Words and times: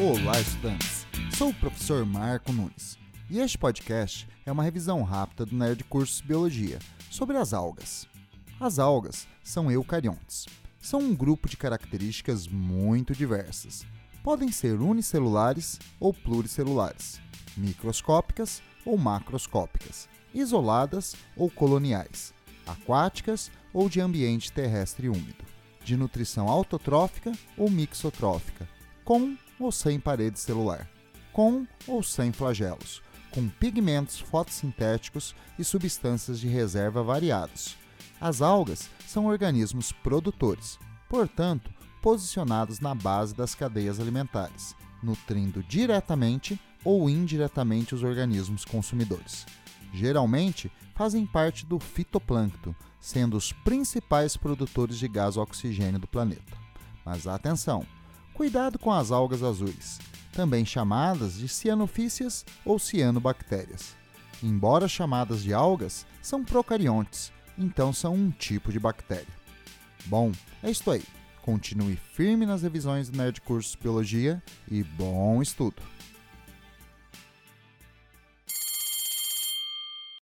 Olá, 0.00 0.40
estudantes! 0.40 1.06
Sou 1.36 1.50
o 1.50 1.54
professor 1.54 2.06
Marco 2.06 2.50
Nunes 2.50 2.98
e 3.28 3.38
este 3.38 3.58
podcast 3.58 4.26
é 4.46 4.50
uma 4.50 4.62
revisão 4.62 5.02
rápida 5.02 5.44
do 5.44 5.54
Nerd 5.54 5.84
Cursos 5.84 6.22
Biologia 6.22 6.78
sobre 7.10 7.36
as 7.36 7.52
algas. 7.52 8.08
As 8.58 8.78
algas 8.78 9.28
são 9.44 9.70
eucariontes. 9.70 10.46
São 10.80 10.98
um 10.98 11.14
grupo 11.14 11.46
de 11.46 11.58
características 11.58 12.48
muito 12.48 13.14
diversas. 13.14 13.84
Podem 14.24 14.50
ser 14.50 14.80
unicelulares 14.80 15.78
ou 16.00 16.14
pluricelulares, 16.14 17.20
microscópicas 17.54 18.62
ou 18.86 18.96
macroscópicas, 18.96 20.08
isoladas 20.32 21.14
ou 21.36 21.50
coloniais, 21.50 22.32
aquáticas 22.66 23.50
ou 23.74 23.90
de 23.90 24.00
ambiente 24.00 24.50
terrestre 24.52 25.10
úmido, 25.10 25.44
de 25.84 25.98
nutrição 25.98 26.48
autotrófica 26.48 27.30
ou 27.58 27.68
mixotrófica, 27.68 28.66
com 29.04 29.36
ou 29.62 29.72
sem 29.72 29.98
parede 30.00 30.38
celular, 30.38 30.88
com 31.32 31.66
ou 31.86 32.02
sem 32.02 32.32
flagelos, 32.32 33.02
com 33.30 33.48
pigmentos 33.48 34.18
fotossintéticos 34.18 35.34
e 35.58 35.64
substâncias 35.64 36.38
de 36.38 36.48
reserva 36.48 37.02
variados. 37.02 37.76
As 38.20 38.42
algas 38.42 38.90
são 39.06 39.26
organismos 39.26 39.90
produtores, 39.90 40.78
portanto, 41.08 41.70
posicionados 42.00 42.80
na 42.80 42.94
base 42.94 43.34
das 43.34 43.54
cadeias 43.54 43.98
alimentares, 43.98 44.74
nutrindo 45.02 45.62
diretamente 45.62 46.60
ou 46.84 47.08
indiretamente 47.08 47.94
os 47.94 48.02
organismos 48.02 48.64
consumidores. 48.64 49.46
Geralmente, 49.92 50.70
fazem 50.94 51.26
parte 51.26 51.66
do 51.66 51.78
fitoplâncton, 51.78 52.74
sendo 53.00 53.36
os 53.36 53.52
principais 53.52 54.36
produtores 54.36 54.98
de 54.98 55.08
gás 55.08 55.36
oxigênio 55.36 55.98
do 55.98 56.06
planeta. 56.06 56.56
Mas 57.04 57.26
atenção! 57.26 57.86
Cuidado 58.34 58.78
com 58.78 58.90
as 58.90 59.10
algas 59.10 59.42
azuis, 59.42 59.98
também 60.32 60.64
chamadas 60.64 61.34
de 61.34 61.48
cianofícias 61.48 62.44
ou 62.64 62.78
cianobactérias. 62.78 63.94
Embora 64.42 64.88
chamadas 64.88 65.42
de 65.42 65.52
algas, 65.52 66.06
são 66.20 66.42
procariontes, 66.42 67.32
então 67.56 67.92
são 67.92 68.14
um 68.14 68.30
tipo 68.30 68.72
de 68.72 68.80
bactéria. 68.80 69.26
Bom, 70.06 70.32
é 70.62 70.70
isto 70.70 70.90
aí. 70.90 71.04
Continue 71.42 71.96
firme 71.96 72.46
nas 72.46 72.62
revisões 72.62 73.08
do 73.10 73.18
Nerd 73.18 73.40
Cursos 73.40 73.74
Biologia 73.74 74.42
e 74.70 74.82
bom 74.82 75.42
estudo! 75.42 75.82